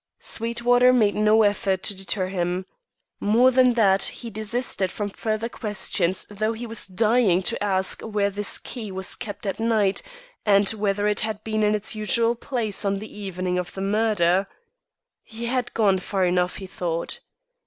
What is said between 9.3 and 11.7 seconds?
at night, and whether it had been